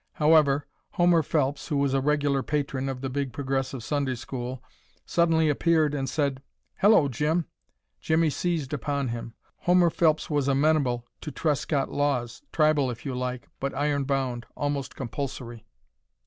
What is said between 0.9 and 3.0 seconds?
Homer Phelps, who was a regular patron